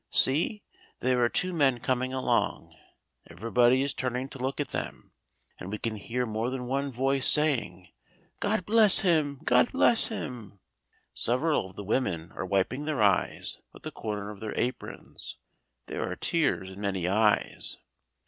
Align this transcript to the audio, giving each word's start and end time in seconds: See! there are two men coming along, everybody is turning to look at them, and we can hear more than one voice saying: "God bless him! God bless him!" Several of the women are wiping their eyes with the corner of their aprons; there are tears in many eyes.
See! 0.09 0.63
there 0.99 1.23
are 1.23 1.29
two 1.29 1.53
men 1.53 1.79
coming 1.79 2.11
along, 2.11 2.75
everybody 3.29 3.83
is 3.83 3.93
turning 3.93 4.29
to 4.29 4.39
look 4.39 4.59
at 4.59 4.69
them, 4.69 5.11
and 5.59 5.69
we 5.69 5.77
can 5.77 5.95
hear 5.95 6.25
more 6.25 6.49
than 6.49 6.65
one 6.65 6.91
voice 6.91 7.27
saying: 7.27 7.89
"God 8.39 8.65
bless 8.65 9.01
him! 9.01 9.39
God 9.43 9.71
bless 9.71 10.07
him!" 10.07 10.57
Several 11.13 11.69
of 11.69 11.75
the 11.75 11.83
women 11.83 12.31
are 12.31 12.47
wiping 12.47 12.85
their 12.85 13.03
eyes 13.03 13.59
with 13.73 13.83
the 13.83 13.91
corner 13.91 14.31
of 14.31 14.39
their 14.39 14.57
aprons; 14.59 15.37
there 15.85 16.09
are 16.11 16.15
tears 16.15 16.71
in 16.71 16.81
many 16.81 17.07
eyes. 17.07 17.77